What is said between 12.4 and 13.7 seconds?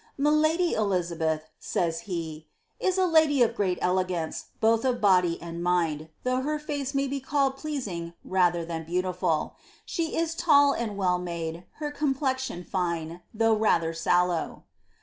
fine, though